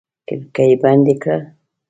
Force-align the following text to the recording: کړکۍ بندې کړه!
کړکۍ 0.27 0.71
بندې 0.81 1.13
کړه! 1.21 1.37